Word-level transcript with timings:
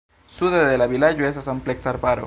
Sude 0.37 0.57
de 0.71 0.79
la 0.83 0.87
vilaĝo 0.95 1.29
estas 1.29 1.51
ampleksa 1.57 1.93
arbaro. 1.95 2.19